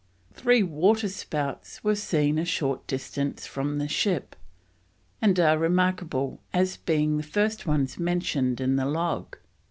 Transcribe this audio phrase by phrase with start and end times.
[0.33, 4.35] Three waterspouts were seen a short distance from the ship,
[5.21, 9.37] and are remarkable as being the first ones mentioned in the log.